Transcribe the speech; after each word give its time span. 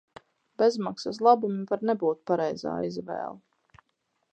Bezmaksas 0.61 1.21
labumi 1.27 1.67
var 1.73 1.85
nebūt 1.91 2.25
pareizā 2.33 2.75
izvēle. 2.91 3.33